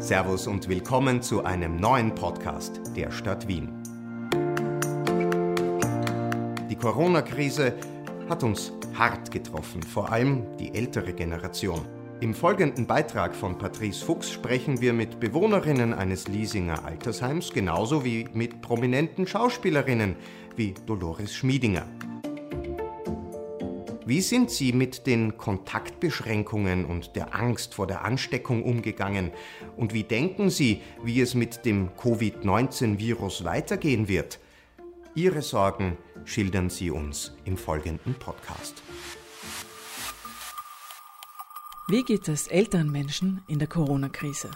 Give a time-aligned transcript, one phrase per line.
[0.00, 3.68] Servus und willkommen zu einem neuen Podcast der Stadt Wien.
[6.70, 7.74] Die Corona-Krise
[8.26, 11.82] hat uns hart getroffen, vor allem die ältere Generation.
[12.20, 18.26] Im folgenden Beitrag von Patrice Fuchs sprechen wir mit Bewohnerinnen eines Liesinger Altersheims genauso wie
[18.32, 20.16] mit prominenten Schauspielerinnen
[20.56, 21.84] wie Dolores Schmiedinger.
[24.10, 29.30] Wie sind Sie mit den Kontaktbeschränkungen und der Angst vor der Ansteckung umgegangen?
[29.76, 34.40] Und wie denken Sie, wie es mit dem Covid-19-Virus weitergehen wird?
[35.14, 38.82] Ihre Sorgen schildern Sie uns im folgenden Podcast.
[41.86, 44.50] Wie geht es Elternmenschen in der Corona-Krise?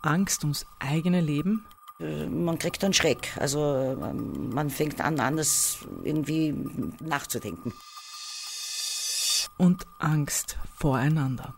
[0.00, 1.66] Angst ums eigene Leben?
[2.00, 3.36] Äh, man kriegt einen Schreck.
[3.36, 6.54] Also ähm, man fängt an, anders irgendwie
[7.00, 7.74] nachzudenken
[9.60, 11.52] und Angst voreinander.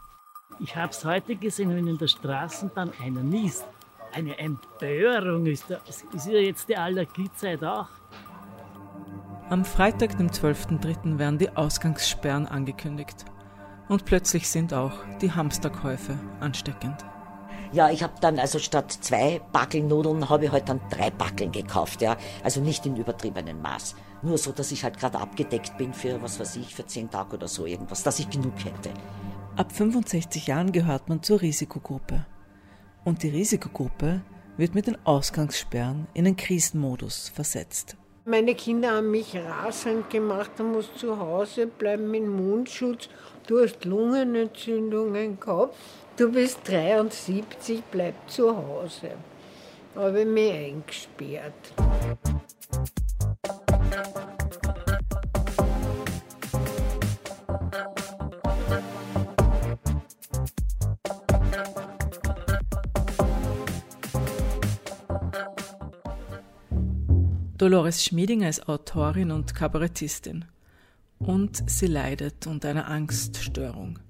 [0.59, 3.65] Ich habe es heute gesehen, wenn in der Straßenbahn einer niest.
[4.13, 5.79] Eine Empörung ist da.
[5.89, 7.87] Es ist ja jetzt die Allergiezeit auch.
[9.51, 13.25] Am Freitag, dem 12.03., werden die Ausgangssperren angekündigt.
[13.89, 17.05] Und plötzlich sind auch die Hamsterkäufe ansteckend.
[17.73, 22.03] Ja, ich habe dann also statt zwei Backelnudeln habe ich halt dann drei Backeln gekauft,
[22.03, 22.17] ja.
[22.43, 23.95] Also nicht in übertriebenem Maß.
[24.23, 27.37] Nur so, dass ich halt gerade abgedeckt bin für, was weiß ich, für zehn Tage
[27.37, 28.91] oder so irgendwas, dass ich genug hätte.
[29.57, 32.25] Ab 65 Jahren gehört man zur Risikogruppe.
[33.05, 34.23] Und die Risikogruppe
[34.57, 37.97] wird mit den Ausgangssperren in den Krisenmodus versetzt.
[38.25, 43.09] Meine Kinder haben mich rasend gemacht, du musst zu Hause bleiben mit Mundschutz,
[43.49, 45.75] du hast Lungenentzündungen gehabt,
[46.17, 49.11] du bist 73, bleib zu Hause.
[49.97, 51.73] Habe ich mich eingesperrt.
[67.63, 70.47] Dolores Schmiedinger ist Autorin und Kabarettistin.
[71.21, 74.01] Und sie leidet unter einer Angststörung.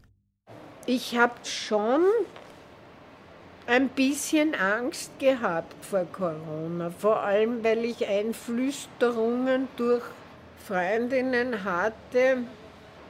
[0.86, 2.00] Ich habe schon
[3.66, 10.04] ein bisschen Angst gehabt vor Corona, vor allem weil ich Einflüsterungen durch
[10.66, 12.38] Freundinnen hatte,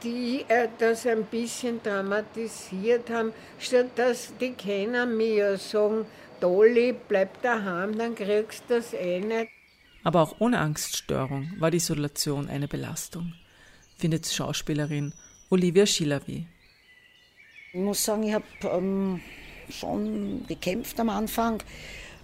[0.03, 6.05] die äh, das ein bisschen dramatisiert haben, statt dass die Kenner mir sagen,
[6.41, 9.49] Dolly, bleib daheim, dann kriegst du das eh nicht.
[10.03, 13.33] Aber auch ohne Angststörung war die Isolation eine Belastung,
[13.97, 15.13] findet Schauspielerin
[15.49, 16.45] Olivia Schilavi.
[17.73, 19.21] Ich muss sagen, ich habe ähm,
[19.69, 21.63] schon gekämpft am Anfang.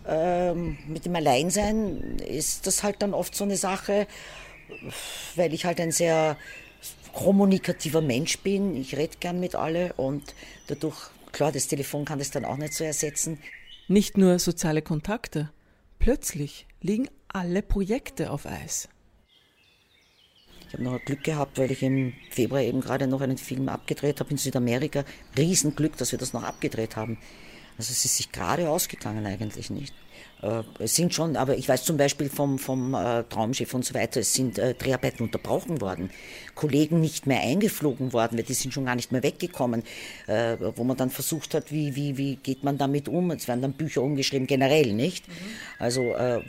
[0.08, 4.08] Ähm, mit dem Alleinsein ist das halt dann oft so eine Sache,
[5.36, 6.38] weil ich halt ein sehr
[7.14, 8.76] kommunikativer Mensch bin.
[8.76, 10.36] Ich rede gern mit alle und
[10.68, 10.98] dadurch,
[11.32, 13.40] klar, das Telefon kann das dann auch nicht so ersetzen.
[13.88, 15.50] Nicht nur soziale Kontakte.
[15.98, 18.90] Plötzlich liegen alle Projekte auf Eis.
[20.68, 24.20] Ich habe noch Glück gehabt, weil ich im Februar eben gerade noch einen Film abgedreht
[24.20, 25.04] habe in Südamerika.
[25.36, 27.18] Riesenglück, dass wir das noch abgedreht haben.
[27.78, 29.94] Also es ist sich gerade ausgegangen eigentlich nicht.
[30.42, 33.94] Äh, es sind schon, aber ich weiß zum Beispiel vom, vom äh, Traumschiff und so
[33.94, 36.10] weiter, es sind äh, Dreharbeiten unterbrochen worden,
[36.56, 39.84] Kollegen nicht mehr eingeflogen worden, weil die sind schon gar nicht mehr weggekommen,
[40.28, 43.32] äh, wo man dann versucht hat, wie, wie, wie geht man damit um?
[43.32, 45.28] Es werden dann Bücher umgeschrieben, generell, nicht?
[45.28, 45.34] Mhm.
[45.80, 46.44] Also äh,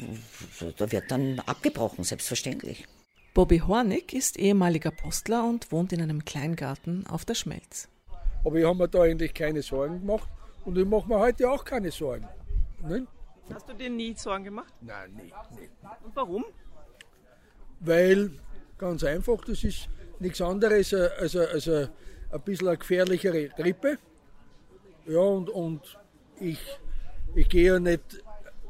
[0.76, 2.86] da wird dann abgebrochen, selbstverständlich.
[3.32, 7.88] Bobby Hornig ist ehemaliger Postler und wohnt in einem Kleingarten auf der Schmelz.
[8.44, 10.28] Aber ich habe mir da eigentlich keine Sorgen gemacht
[10.64, 12.26] und ich mache mir heute auch keine Sorgen.
[12.82, 13.06] Nicht?
[13.54, 14.72] Hast du dir nie Sorgen gemacht?
[14.80, 15.69] Nein, nie, nie.
[16.04, 16.44] Und warum?
[17.78, 18.32] Weil,
[18.78, 19.88] ganz einfach, das ist
[20.19, 23.98] nichts anderes als, als, als ein bisschen eine gefährlichere Grippe.
[25.06, 25.98] Ja, und, und
[26.40, 26.60] ich,
[27.34, 28.22] ich gehe ja nicht,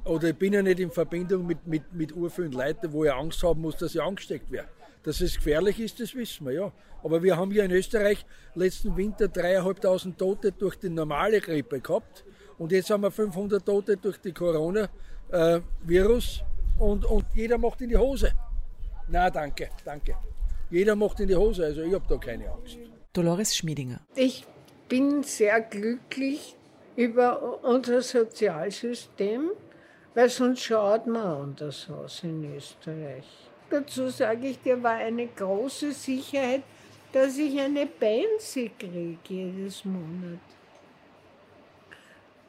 [0.05, 3.43] oder ich bin ja nicht in Verbindung mit, mit, mit urvielen Leuten, wo ich Angst
[3.43, 4.69] haben muss, dass ich angesteckt werde.
[5.03, 6.73] Dass es gefährlich ist, das wissen wir, ja.
[7.03, 12.25] Aber wir haben ja in Österreich letzten Winter dreieinhalbtausend Tote durch die normale Grippe gehabt.
[12.59, 16.43] Und jetzt haben wir 500 Tote durch die Corona-Virus
[16.79, 18.33] und, und jeder macht in die Hose.
[19.09, 20.17] Na, danke, danke.
[20.71, 22.79] Jeder macht in die Hose, also ich habe da keine Angst.
[23.13, 24.01] Dolores Schmiedinger.
[24.15, 24.47] Ich
[24.89, 26.55] bin sehr glücklich
[26.97, 29.51] über unser Sozialsystem,
[30.15, 33.27] weil sonst schaut man anders aus in Österreich.
[33.71, 36.63] Dazu sage ich dir, war eine große Sicherheit,
[37.13, 40.41] dass ich eine Pensi kriege jedes Monat.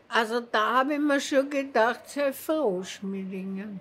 [0.07, 3.79] Also da habe ich mir schon gedacht, sei froh, Schmiedingen.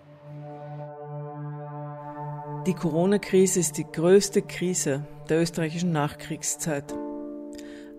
[2.67, 6.94] Die Corona-Krise ist die größte Krise der österreichischen Nachkriegszeit.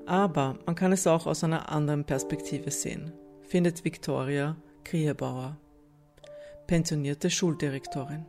[0.06, 3.12] Aber man kann es auch aus einer anderen Perspektive sehen.
[3.42, 4.56] findet Viktoria
[4.86, 5.57] Krierbauer,
[6.71, 8.25] pensionierte Schuldirektorin.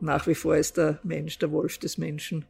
[0.00, 2.44] Nach wie vor ist der Mensch der Wolf des Menschen,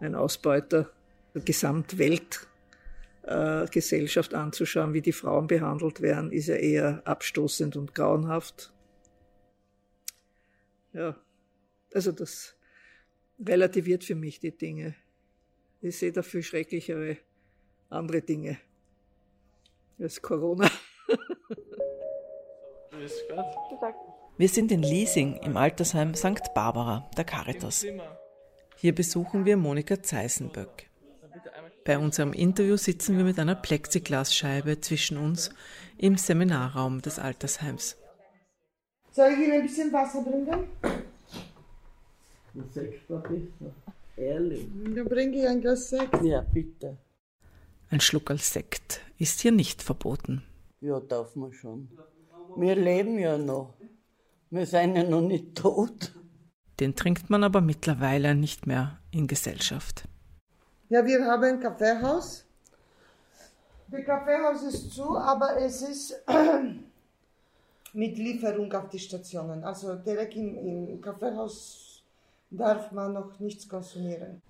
[0.00, 0.92] ein Ausbeuter
[1.34, 8.74] der Gesamtweltgesellschaft äh, anzuschauen, wie die Frauen behandelt werden, ist ja eher abstoßend und grauenhaft.
[10.92, 11.16] Ja,
[11.94, 12.56] also das
[13.38, 14.94] relativiert für mich die Dinge.
[15.80, 17.16] Ich sehe dafür schrecklichere
[17.88, 18.58] andere Dinge
[19.98, 20.70] als Corona.
[24.38, 26.54] Wir sind in Liesing im Altersheim St.
[26.54, 27.84] Barbara der Caritas.
[28.76, 30.88] Hier besuchen wir Monika Zeisenböck.
[31.84, 35.50] Bei unserem Interview sitzen wir mit einer Plexiglasscheibe zwischen uns
[35.98, 37.96] im Seminarraum des Altersheims.
[39.12, 40.68] Soll ich Ihnen ein bisschen Wasser bringen?
[42.72, 43.72] Sekt war besser.
[44.16, 44.66] Ehrlich.
[44.94, 46.22] Dann bringe ich ein Glas Sekt.
[46.22, 46.96] Ja, bitte.
[47.90, 50.42] Ein Schluck als Sekt ist hier nicht verboten.
[50.80, 51.88] Ja, darf man schon.
[52.56, 53.74] Wir leben ja noch.
[54.50, 56.12] Wir sind ja noch nicht tot.
[56.80, 60.04] Den trinkt man aber mittlerweile nicht mehr in Gesellschaft.
[60.88, 62.44] Ja, wir haben ein Kaffeehaus.
[63.88, 66.14] Das Kaffeehaus ist zu, aber es ist
[67.92, 69.62] mit Lieferung auf die Stationen.
[69.64, 72.02] Also direkt im, im Kaffeehaus
[72.50, 74.40] darf man noch nichts konsumieren.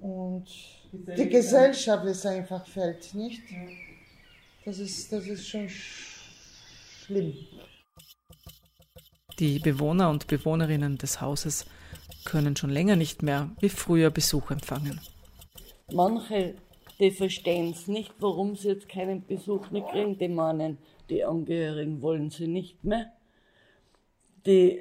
[0.00, 0.46] Und
[0.92, 3.42] die Gesellschaft ist einfach fällt, nicht?
[4.64, 5.68] Das ist, das ist schon
[7.08, 7.34] schlimm.
[9.38, 11.66] Die Bewohner und Bewohnerinnen des Hauses
[12.24, 15.00] können schon länger nicht mehr wie früher Besuch empfangen.
[15.92, 16.56] Manche,
[16.98, 20.18] die verstehen es nicht, warum sie jetzt keinen Besuch mehr kriegen.
[20.18, 20.78] Die meinen,
[21.08, 23.12] die Angehörigen wollen sie nicht mehr.
[24.44, 24.78] Die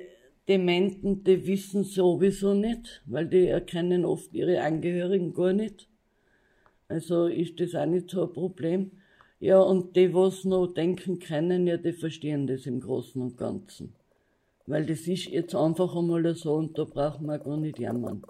[0.49, 5.87] Dementen, die wissen sowieso nicht, weil die erkennen oft ihre Angehörigen gar nicht.
[6.89, 8.91] Also ist das auch nicht so ein Problem.
[9.39, 13.93] Ja, und die, was noch denken können, ja, die verstehen das im Großen und Ganzen.
[14.65, 18.23] Weil das ist jetzt einfach einmal so und da braucht man gar nicht jammern.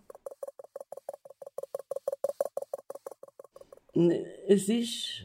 [4.48, 5.24] Es ist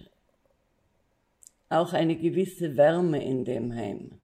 [1.68, 4.20] auch eine gewisse Wärme in dem Heim.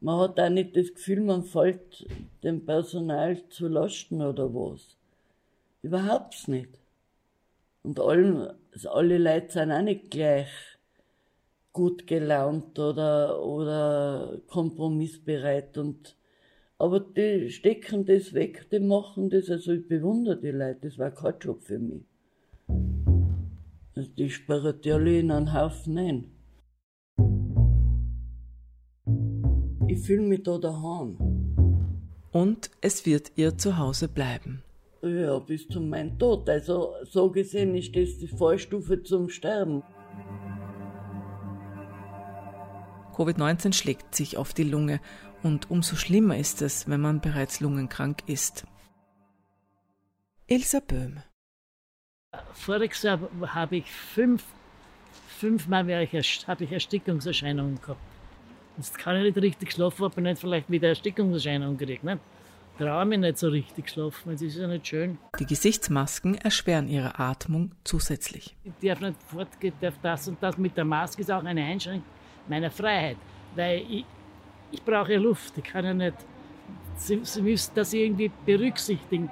[0.00, 2.06] Man hat auch nicht das Gefühl, man fällt
[2.42, 4.96] dem Personal zu Lasten oder was.
[5.82, 6.78] Überhaupt nicht.
[7.82, 8.50] Und allem,
[8.84, 10.48] alle Leute sind auch nicht gleich
[11.72, 16.16] gut gelaunt oder, oder kompromissbereit und,
[16.78, 21.10] aber die stecken das weg, die machen das, also ich bewundere die Leute, das war
[21.10, 22.02] kein Job für mich.
[23.94, 26.30] Also die sperren die alle in einen Haufen ein.
[29.88, 31.16] Ich fühle mich da daheim.
[32.32, 34.62] Und es wird ihr Zuhause bleiben.
[35.02, 36.48] Ja, bis zu meinem Tod.
[36.48, 39.82] Also so gesehen ist das die Vorstufe zum Sterben.
[43.14, 45.00] Covid-19 schlägt sich auf die Lunge
[45.42, 48.66] und umso schlimmer ist es, wenn man bereits lungenkrank ist.
[50.46, 51.22] Ilsa Böhm.
[52.52, 54.44] Voriges Jahr habe ich fünf,
[55.28, 58.00] fünfmal ich, habe ich Erstickungserscheinungen gehabt.
[58.76, 62.04] Jetzt kann ich nicht richtig schlafen, ob ich nicht vielleicht wieder Erstickungserscheinungen kriege.
[62.04, 62.20] Ne?
[62.78, 65.18] Traue mich nicht so richtig schlafen, es ist ja nicht schön.
[65.38, 68.56] Die Gesichtsmasken erschweren ihre Atmung zusätzlich.
[68.64, 72.04] Ich darf nicht fortgehen, darf das und das mit der Maske ist auch eine Einschränkung
[72.48, 73.16] meiner Freiheit,
[73.54, 74.04] weil ich,
[74.70, 76.16] ich brauche ja Luft, ich kann ja nicht,
[76.96, 79.30] Sie, Sie müssen das irgendwie berücksichtigen.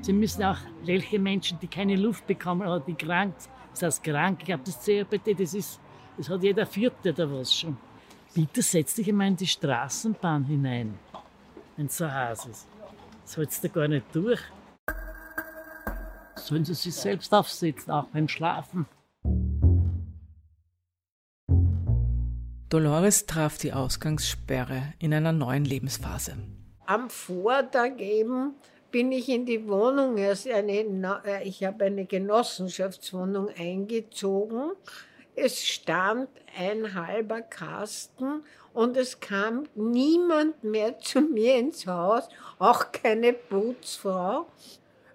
[0.00, 4.04] Sie müssen auch welche Menschen, die keine Luft bekommen oder die krank sind, das heißt
[4.04, 5.80] krank, ich habe das CRPT, das ist,
[6.16, 7.76] das hat jeder Vierte da was schon.
[8.34, 10.98] Bitte setz dich einmal in die Straßenbahn hinein,
[11.76, 12.73] wenn es so heiß ist.
[13.24, 14.40] Das hältst du gar nicht durch.
[16.36, 18.86] Sollen sie sich selbst aufsetzen, auch beim Schlafen.
[22.68, 26.36] Dolores traf die Ausgangssperre in einer neuen Lebensphase.
[26.86, 28.54] Am Vortag eben
[28.90, 34.72] bin ich in die Wohnung, erst eine, äh, ich habe eine Genossenschaftswohnung eingezogen
[35.36, 42.92] es stand ein halber Kasten und es kam niemand mehr zu mir ins Haus, auch
[42.92, 44.46] keine Putzfrau.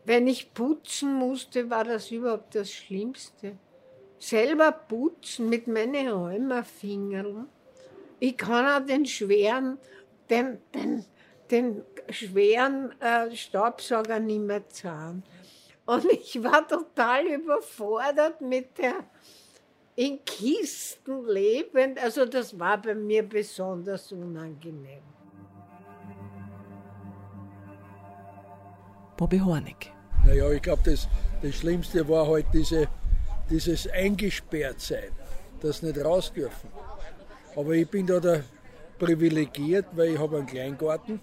[0.06, 3.58] Wenn ich putzen musste, war das überhaupt das Schlimmste.
[4.18, 7.48] Selber putzen mit meinen Rheumafingern.
[8.20, 9.78] Ich kann auch den schweren,
[10.30, 11.06] den, den,
[11.52, 15.24] den schweren äh, Staubsauger nicht mehr zahlen.
[15.86, 18.96] Und ich war total überfordert mit der
[20.00, 22.02] in Kisten lebend.
[22.02, 25.04] Also das war bei mir besonders unangenehm.
[29.18, 29.92] Bobby Hornig.
[30.26, 31.10] Naja, ich glaube, das,
[31.42, 32.88] das Schlimmste war halt diese,
[33.50, 35.12] dieses Eingesperrtsein,
[35.60, 36.70] das nicht raus dürfen.
[37.58, 38.44] Aber ich bin da der
[38.98, 41.20] privilegiert, weil ich habe einen Kleingarten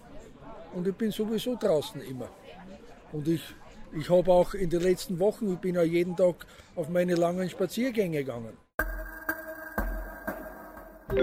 [0.75, 2.29] und ich bin sowieso draußen immer.
[3.11, 3.41] Und ich,
[3.99, 7.49] ich habe auch in den letzten Wochen, ich bin auch jeden Tag auf meine langen
[7.49, 8.66] Spaziergänge gegangen.
[11.09, 11.15] Die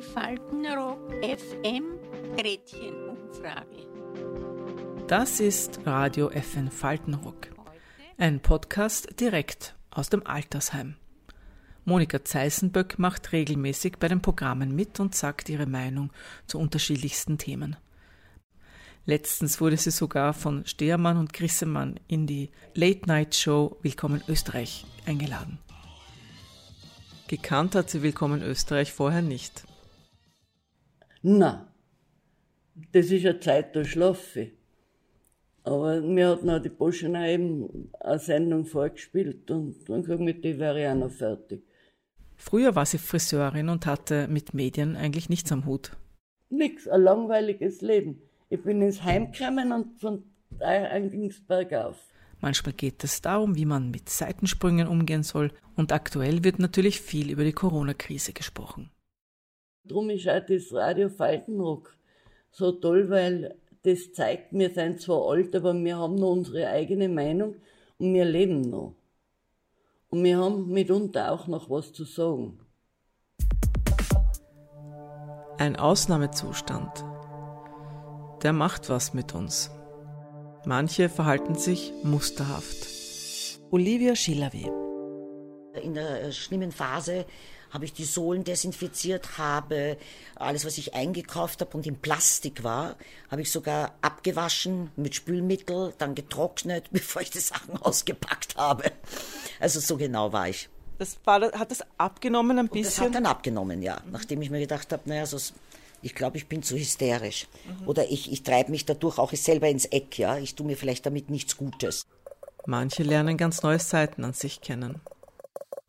[0.00, 1.98] Faltenrock FM
[2.36, 3.88] Gretchenumfrage.
[5.08, 7.48] Das ist Radio FN Faltenrock,
[8.18, 10.94] ein Podcast direkt aus dem Altersheim.
[11.84, 16.12] Monika Zeißenböck macht regelmäßig bei den Programmen mit und sagt ihre Meinung
[16.46, 17.74] zu unterschiedlichsten Themen.
[19.06, 25.58] Letztens wurde sie sogar von Stehermann und Grissemann in die Late-Night-Show Willkommen Österreich eingeladen.
[27.32, 29.64] Gekannt hat sie Willkommen Österreich vorher nicht.
[31.22, 31.72] Na,
[32.92, 34.52] das ist eine Zeit, da schlafe ich.
[35.64, 40.58] Aber mir hat noch die Boschener eben eine Sendung vorgespielt und dann gesagt, mit die
[40.58, 41.64] wäre ich auch noch fertig.
[42.36, 45.96] Früher war sie Friseurin und hatte mit Medien eigentlich nichts am Hut.
[46.50, 48.20] Nix, ein langweiliges Leben.
[48.50, 51.96] Ich bin ins Heim gekommen und von da ging es bergauf.
[52.42, 55.52] Manchmal geht es darum, wie man mit Seitensprüngen umgehen soll.
[55.76, 58.90] Und aktuell wird natürlich viel über die Corona-Krise gesprochen.
[59.84, 61.96] Drum ist auch das Radio Faltenrock
[62.50, 67.08] so toll, weil das zeigt, wir sind zwar alt, aber wir haben noch unsere eigene
[67.08, 67.54] Meinung
[67.98, 68.96] und wir leben noch.
[70.10, 72.58] Und wir haben mitunter auch noch was zu sagen.
[75.58, 77.04] Ein Ausnahmezustand,
[78.42, 79.70] der macht was mit uns.
[80.64, 82.86] Manche verhalten sich musterhaft.
[83.72, 84.70] Olivia Schilawi.
[85.82, 87.26] In der schlimmen Phase
[87.70, 89.96] habe ich die Sohlen desinfiziert, habe
[90.36, 92.96] alles, was ich eingekauft habe und in Plastik war,
[93.28, 98.92] habe ich sogar abgewaschen mit Spülmittel, dann getrocknet, bevor ich die Sachen ausgepackt habe.
[99.58, 100.68] Also so genau war ich.
[100.98, 102.84] Das war, hat das abgenommen ein bisschen?
[102.84, 104.00] Und das hat dann abgenommen, ja.
[104.04, 104.12] Mhm.
[104.12, 105.38] Nachdem ich mir gedacht habe, naja, so,
[106.02, 107.46] ich glaube, ich bin zu hysterisch.
[107.64, 107.88] Mhm.
[107.88, 110.36] Oder ich, ich treibe mich dadurch auch selber ins Eck, ja.
[110.38, 112.06] Ich tue mir vielleicht damit nichts Gutes.
[112.66, 115.00] Manche lernen ganz neue Seiten an sich kennen.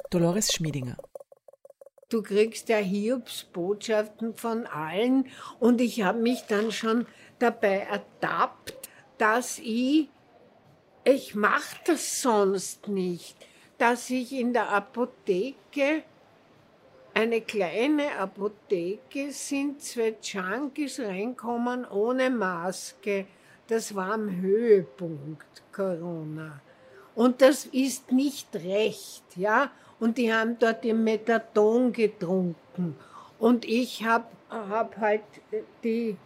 [0.10, 0.98] Dolores Schmiedinger.
[2.10, 5.28] Du kriegst ja Hiobsbotschaften von allen
[5.60, 7.08] und ich habe mich dann schon
[7.40, 8.76] dabei ertappt,
[9.18, 10.10] dass ich,
[11.04, 13.36] ich mache das sonst nicht,
[13.80, 16.04] dass ich in der Apotheke,
[17.14, 23.26] eine kleine Apotheke, sind zwei Junkies reinkommen ohne Maske.
[23.68, 26.62] Das war am Höhepunkt Corona.
[27.16, 29.72] Und das ist nicht recht, ja
[30.04, 32.98] und die haben dort ihr Methadon getrunken.
[33.40, 35.24] Und ich habe hab halt
[35.82, 36.18] die,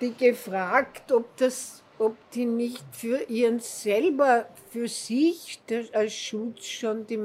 [0.00, 6.66] die gefragt, ob, das, ob die nicht für ihren selber, für sich das als Schutz
[6.66, 7.20] schon die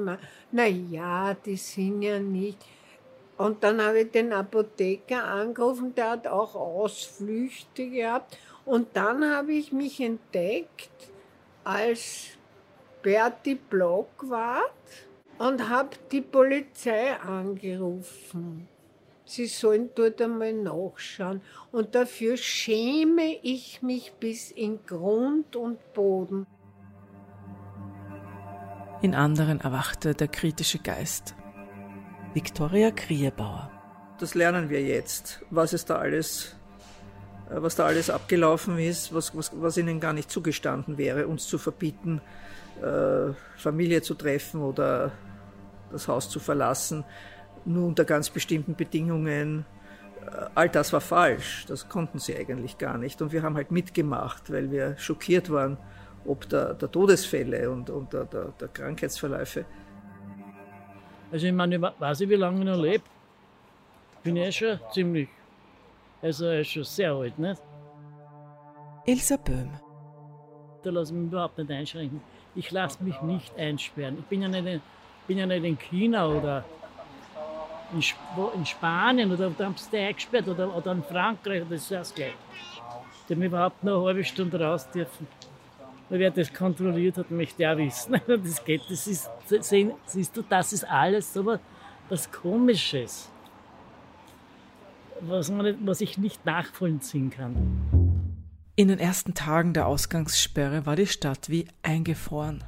[0.52, 2.60] Na ja, die sind ja nicht.
[3.38, 8.38] Und dann habe ich den Apotheker angerufen, der hat auch Ausflüchte gehabt.
[8.66, 10.90] Und dann habe ich mich entdeckt
[11.64, 12.30] als
[13.04, 14.72] Berti Blockwart
[15.38, 18.68] und habe die Polizei angerufen.
[19.26, 21.42] Sie sollen dort einmal nachschauen.
[21.72, 26.48] Und dafür schäme ich mich bis in Grund und Boden.
[29.02, 31.36] In anderen erwachte der kritische Geist.
[32.38, 33.72] Viktoria Krierbauer.
[34.20, 36.56] Das lernen wir jetzt, was es da alles,
[37.50, 41.48] äh, was da alles abgelaufen ist, was, was, was ihnen gar nicht zugestanden wäre, uns
[41.48, 42.22] zu verbieten,
[42.80, 45.14] äh, Familie zu treffen oder
[45.92, 47.06] das Haus zu verlassen,
[47.66, 49.66] nur unter ganz bestimmten Bedingungen.
[50.24, 53.20] Äh, all das war falsch, das konnten sie eigentlich gar nicht.
[53.20, 55.80] Und wir haben halt mitgemacht, weil wir schockiert waren,
[56.24, 59.66] ob der, der Todesfälle und, und der, der, der, Krankheitsverläufe.
[61.32, 63.04] Also ich meine, ich weiß nicht, wie lange ich noch lebe.
[64.24, 65.30] Bin ich eh schon ziemlich,
[66.22, 67.62] also er ist schon sehr alt, nicht?
[69.06, 69.72] Ilse Böhm.
[70.84, 72.22] Da lasse ich mich überhaupt nicht einschränken.
[72.56, 74.18] Ich lasse mich nicht einsperren.
[74.20, 74.82] Ich bin ja nicht
[75.28, 76.64] bin ja nicht in China oder
[77.94, 78.18] in, Sp
[78.56, 82.34] in Spanien oder da haben sie eingesperrt oder, oder in Frankreich, das ist das gleich.
[83.28, 85.28] Die haben überhaupt noch eine halbe Stunde raus dürfen.
[86.10, 88.20] Wer das kontrolliert hat, möchte auch wissen.
[88.28, 89.30] Das geht, das ist,
[89.62, 91.60] sehen, siehst du, das ist alles aber
[92.10, 93.30] was Komisches,
[95.22, 97.56] was, man was ich nicht nachvollziehen kann.
[98.76, 102.64] In den ersten Tagen der Ausgangssperre war die Stadt wie eingefroren.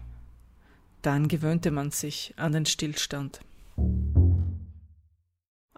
[1.01, 3.39] Dann gewöhnte man sich an den Stillstand.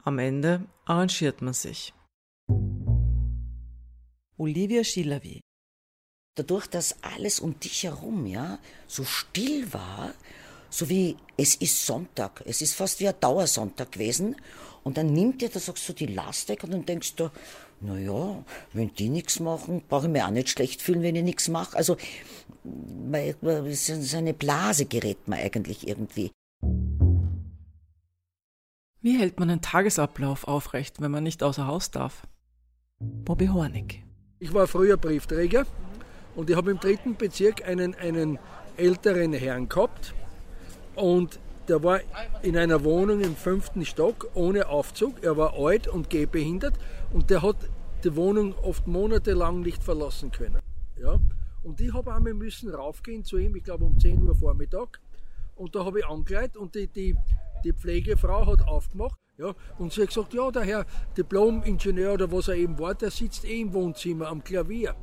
[0.03, 1.93] Am Ende arrangiert man sich.
[4.37, 5.41] Olivia Schilawi
[6.35, 8.57] Dadurch, dass alles um dich herum ja
[8.87, 10.13] so still war,
[10.69, 14.37] so wie es ist Sonntag, es ist fast wie ein Dauersonntag gewesen,
[14.83, 17.29] und dann nimmt dir das auch so die Last weg und dann denkst du,
[17.81, 21.49] naja, wenn die nichts machen, brauche ich mir auch nicht schlecht fühlen, wenn ich nichts
[21.49, 21.75] mache.
[21.75, 21.97] Also
[22.63, 26.31] so eine Blase gerät man eigentlich irgendwie.
[29.01, 32.25] Wie hält man einen Tagesablauf aufrecht, wenn man nicht außer Haus darf?
[32.99, 34.03] Bobby Hornig.
[34.39, 35.67] Ich war früher Briefträger
[36.35, 38.39] und ich habe im dritten Bezirk einen, einen
[38.77, 40.13] älteren Herrn gehabt
[40.95, 41.99] und der war
[42.41, 45.23] in einer Wohnung im fünften Stock ohne Aufzug.
[45.23, 46.73] Er war alt und gehbehindert
[47.13, 47.57] und der hat
[48.03, 50.59] die Wohnung oft monatelang nicht verlassen können.
[50.99, 51.19] Ja?
[51.63, 54.99] Und ich habe einmal müssen raufgehen zu ihm, ich glaube um 10 Uhr Vormittag.
[55.55, 57.15] Und da habe ich angeleitet und die, die,
[57.63, 59.19] die Pflegefrau hat aufgemacht.
[59.37, 60.85] Ja, und sie hat gesagt, ja, der Herr
[61.17, 64.95] Diplom-Ingenieur oder was er eben war, der sitzt eh im Wohnzimmer am Klavier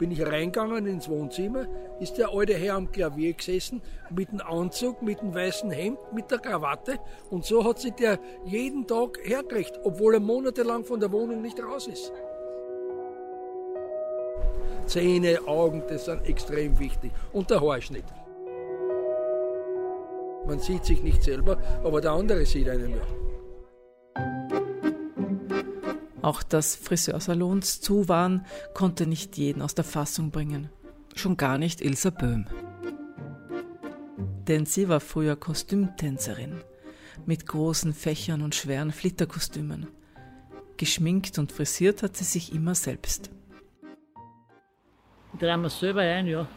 [0.00, 1.66] bin ich reingegangen ins Wohnzimmer,
[2.00, 6.30] ist der alte Herr am Klavier gesessen, mit dem Anzug, mit dem weißen Hemd, mit
[6.30, 11.12] der Krawatte und so hat sich der jeden Tag hergekriegt, obwohl er monatelang von der
[11.12, 12.10] Wohnung nicht raus ist.
[14.86, 18.06] Zähne, Augen, das sind extrem wichtig und der Haarschnitt.
[20.46, 23.02] Man sieht sich nicht selber, aber der andere sieht einen ja.
[26.22, 30.68] Auch dass Friseursalons zu waren, konnte nicht jeden aus der Fassung bringen.
[31.14, 32.46] Schon gar nicht Ilse Böhm.
[34.46, 36.60] Denn sie war früher Kostümtänzerin
[37.26, 39.88] mit großen Fächern und schweren Flitterkostümen.
[40.76, 43.30] Geschminkt und frisiert hat sie sich immer selbst.
[45.32, 46.48] Ich drehe mir selber ein, ja.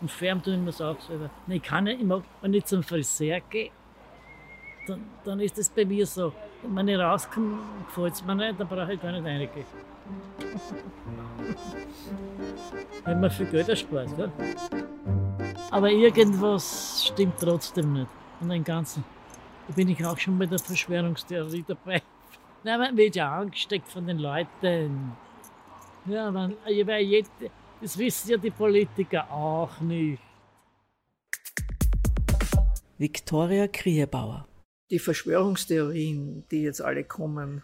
[0.00, 1.30] Und färben tun wir es auch selber.
[1.48, 3.70] Ich kann ja immer, wenn ich zum Friseur gehe,
[4.86, 6.32] dann, dann ist es bei mir so.
[6.62, 9.50] Wenn ich rauskomme, gefällt es mir nicht, dann brauche ich gar nicht reingehen.
[13.04, 14.30] Wenn man viel Geld erspart, gell?
[15.70, 18.08] Aber irgendwas stimmt trotzdem nicht.
[18.40, 19.04] Und den Ganzen.
[19.68, 22.02] Da bin ich auch schon bei der Verschwörungstheorie dabei.
[22.64, 25.12] Nein, man wird ja angesteckt von den Leuten.
[26.06, 27.24] Ja, man, weil
[27.80, 30.20] das wissen ja die Politiker auch nicht.
[32.98, 34.46] Viktoria Kriebauer
[34.90, 37.62] die Verschwörungstheorien, die jetzt alle kommen,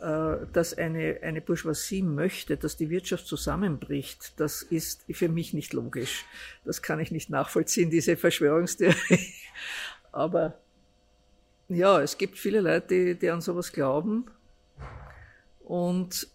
[0.00, 5.72] äh, dass eine, eine Bourgeoisie möchte, dass die Wirtschaft zusammenbricht, das ist für mich nicht
[5.72, 6.24] logisch.
[6.64, 9.32] Das kann ich nicht nachvollziehen, diese Verschwörungstheorie.
[10.12, 10.58] Aber
[11.68, 14.26] ja, es gibt viele Leute, die, die an sowas glauben.
[15.64, 16.28] Und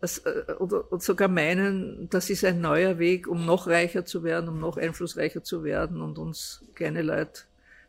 [0.00, 4.48] äh, oder, oder sogar meinen, das ist ein neuer Weg, um noch reicher zu werden,
[4.48, 7.42] um noch einflussreicher zu werden und uns kleine Leute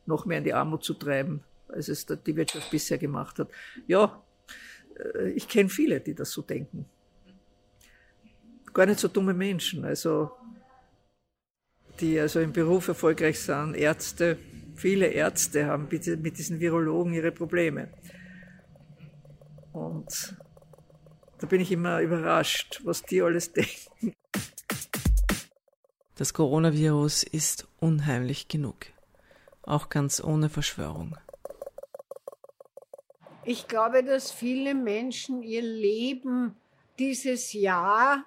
[0.06, 3.50] noch mehr in die Armut zu treiben, als es die Wirtschaft bisher gemacht hat.
[3.88, 4.22] Ja,
[4.98, 6.86] äh, ich kenne viele, die das so denken.
[8.74, 10.32] Gar nicht so dumme Menschen, also
[12.00, 14.38] die also im Beruf erfolgreich sind, Ärzte,
[14.76, 17.89] viele Ärzte haben mit diesen Virologen ihre Probleme.
[19.72, 20.36] Und
[21.39, 24.13] da bin ich immer überrascht, was die alles denken.
[26.15, 28.88] Das Coronavirus ist unheimlich genug
[29.67, 31.17] auch ganz ohne Verschwörung.
[33.43, 36.56] Ich glaube, dass viele Menschen ihr Leben
[36.97, 38.25] dieses Jahr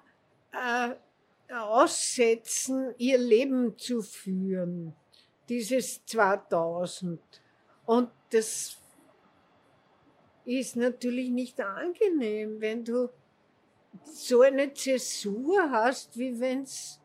[0.53, 4.95] äh, aussetzen, ihr Leben zu führen,
[5.49, 7.19] dieses 2000.
[7.85, 8.77] Und das
[10.45, 13.09] ist natürlich nicht angenehm, wenn du
[14.03, 16.99] so eine Zäsur hast, wie wenn es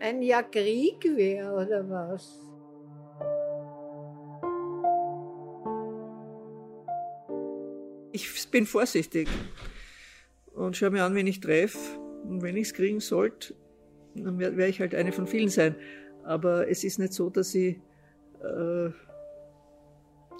[0.00, 2.45] ein Jahr Krieg wäre oder was.
[8.46, 9.28] Bin vorsichtig
[10.52, 11.78] und schaue mir an, wen ich treffe.
[12.24, 13.54] Und wenn ich es kriegen sollte,
[14.14, 15.76] dann werde ich halt eine von vielen sein.
[16.24, 17.76] Aber es ist nicht so, dass ich.
[18.42, 18.90] Äh,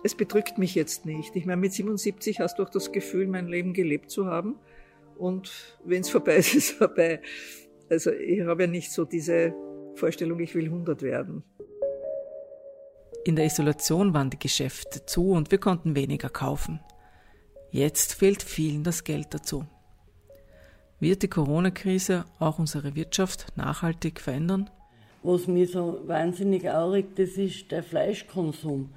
[0.05, 1.35] es bedrückt mich jetzt nicht.
[1.35, 4.57] Ich meine, mit 77 hast du auch das Gefühl, mein Leben gelebt zu haben.
[5.17, 7.21] Und wenn es vorbei ist, ist es vorbei.
[7.89, 9.55] Also ich habe ja nicht so diese
[9.95, 11.43] Vorstellung, ich will 100 werden.
[13.25, 16.81] In der Isolation waren die Geschäfte zu und wir konnten weniger kaufen.
[17.71, 19.65] Jetzt fehlt vielen das Geld dazu.
[20.99, 24.71] Wird die Corona-Krise auch unsere Wirtschaft nachhaltig verändern?
[25.23, 28.91] Was mir so wahnsinnig aufregt, das ist der Fleischkonsum.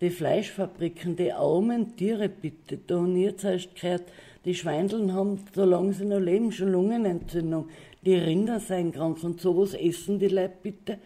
[0.00, 2.78] Die Fleischfabriken, die armen Tiere bitte.
[2.86, 4.04] Da habe ich jetzt erst gehört,
[4.44, 7.68] die Schweindeln haben, solange sie noch leben, schon Lungenentzündung.
[8.04, 10.98] Die Rinder seien krank und sowas essen die Leute bitte.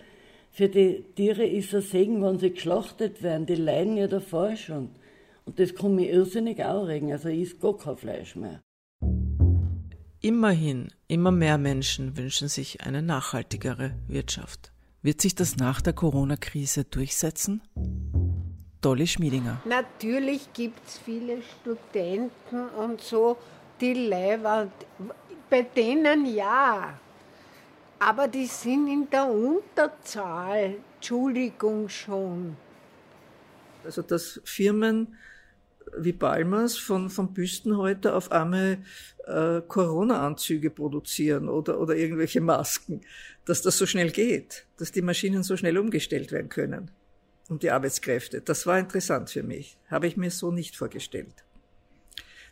[0.53, 3.47] Für die Tiere ist es Segen, wenn sie geschlachtet werden.
[3.47, 4.91] Die leiden ja davor schon.
[5.47, 7.13] Und das kann mich irrsinnig aufregen.
[7.13, 8.61] Also ich esse gar kein Fleisch mehr.
[10.21, 14.73] immerhin, immer mehr Menschen wünschen sich eine nachhaltigere Wirtschaft.
[15.03, 17.63] Wird sich das nach der Corona-Krise durchsetzen?
[18.81, 19.61] Dolly Schmiedinger.
[19.65, 23.37] Natürlich gibt es viele Studenten und so,
[23.81, 24.73] die Leihwand,
[25.49, 26.99] bei denen ja.
[28.01, 30.77] Aber die sind in der Unterzahl.
[30.97, 32.57] Entschuldigung schon.
[33.85, 35.17] Also dass Firmen
[35.96, 38.79] wie Balmers von, von Büstenhäuter auf einmal
[39.27, 43.03] äh, Corona-Anzüge produzieren oder, oder irgendwelche Masken,
[43.44, 46.90] dass das so schnell geht, dass die Maschinen so schnell umgestellt werden können
[47.49, 48.40] und die Arbeitskräfte.
[48.40, 49.79] Das war interessant für mich.
[49.88, 51.44] Habe ich mir so nicht vorgestellt.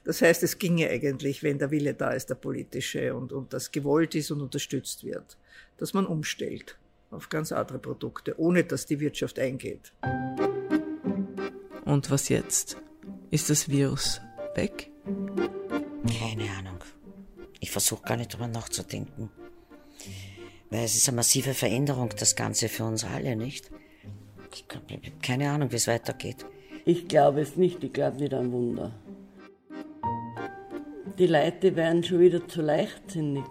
[0.04, 3.72] Das heißt, es ginge eigentlich, wenn der Wille da ist, der politische, und, und das
[3.72, 5.38] gewollt ist und unterstützt wird,
[5.78, 6.78] dass man umstellt
[7.10, 9.92] auf ganz andere Produkte, ohne dass die Wirtschaft eingeht.
[11.84, 12.76] Und was jetzt?
[13.34, 14.20] Ist das Virus
[14.54, 14.92] weg?
[15.04, 16.78] Keine Ahnung.
[17.58, 19.28] Ich versuche gar nicht drüber nachzudenken.
[20.70, 23.72] Weil es ist eine massive Veränderung, das Ganze für uns alle, nicht?
[24.52, 26.46] Ich habe keine Ahnung, wie es weitergeht.
[26.84, 28.92] Ich glaube es nicht, ich glaube nicht an Wunder.
[31.18, 33.46] Die Leute werden schon wieder zu leichtsinnig.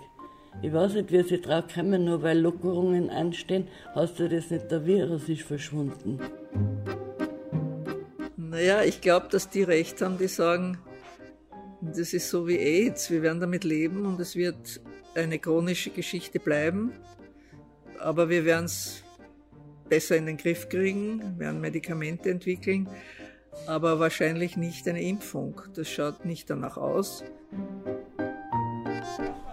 [0.61, 4.71] Ich weiß nicht, wie sie drauf kommen, nur weil Lockerungen anstehen, heißt ja das nicht,
[4.71, 6.21] der Virus ist verschwunden.
[8.53, 10.77] Naja, ich glaube, dass die recht haben, die sagen,
[11.81, 14.79] das ist so wie AIDS, wir werden damit leben und es wird
[15.15, 16.93] eine chronische Geschichte bleiben,
[17.97, 19.01] aber wir werden es
[19.89, 22.87] besser in den Griff kriegen, werden Medikamente entwickeln,
[23.65, 25.59] aber wahrscheinlich nicht eine Impfung.
[25.73, 27.23] Das schaut nicht danach aus.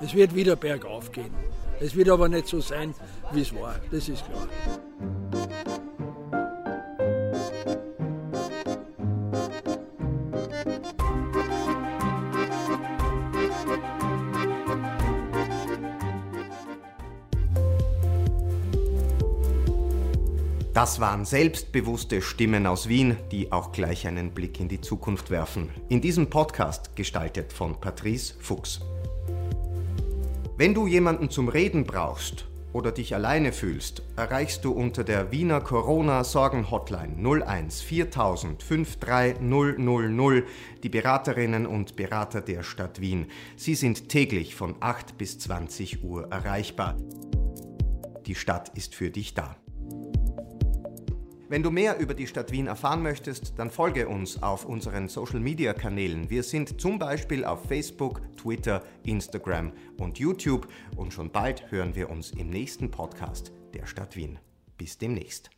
[0.02, 1.32] Es wird wieder bergauf gehen.
[1.80, 2.94] Es wird aber nicht so sein,
[3.32, 3.76] wie es war.
[3.90, 4.46] Das ist klar.
[20.80, 25.68] Das waren selbstbewusste Stimmen aus Wien, die auch gleich einen Blick in die Zukunft werfen.
[25.90, 28.80] In diesem Podcast gestaltet von Patrice Fuchs.
[30.56, 35.60] Wenn du jemanden zum Reden brauchst oder dich alleine fühlst, erreichst du unter der Wiener
[35.60, 40.44] Corona-Sorgen-Hotline 01 4000 53000
[40.82, 43.26] die Beraterinnen und Berater der Stadt Wien.
[43.54, 46.96] Sie sind täglich von 8 bis 20 Uhr erreichbar.
[48.24, 49.56] Die Stadt ist für dich da.
[51.50, 56.30] Wenn du mehr über die Stadt Wien erfahren möchtest, dann folge uns auf unseren Social-Media-Kanälen.
[56.30, 62.08] Wir sind zum Beispiel auf Facebook, Twitter, Instagram und YouTube und schon bald hören wir
[62.08, 64.38] uns im nächsten Podcast der Stadt Wien.
[64.78, 65.50] Bis demnächst.